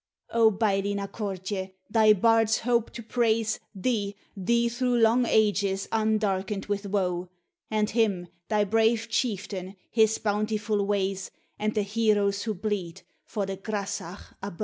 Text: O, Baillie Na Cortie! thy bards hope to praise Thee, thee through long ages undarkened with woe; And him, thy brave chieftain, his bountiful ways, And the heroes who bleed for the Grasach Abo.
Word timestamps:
O, 0.33 0.49
Baillie 0.49 0.95
Na 0.95 1.05
Cortie! 1.05 1.75
thy 1.87 2.11
bards 2.11 2.61
hope 2.61 2.89
to 2.93 3.03
praise 3.03 3.59
Thee, 3.75 4.15
thee 4.35 4.67
through 4.67 4.97
long 4.97 5.27
ages 5.27 5.87
undarkened 5.91 6.65
with 6.65 6.87
woe; 6.87 7.29
And 7.69 7.91
him, 7.91 8.27
thy 8.49 8.63
brave 8.63 9.09
chieftain, 9.09 9.75
his 9.91 10.17
bountiful 10.17 10.83
ways, 10.87 11.29
And 11.59 11.75
the 11.75 11.83
heroes 11.83 12.41
who 12.41 12.55
bleed 12.55 13.03
for 13.25 13.45
the 13.45 13.57
Grasach 13.57 14.33
Abo. 14.41 14.59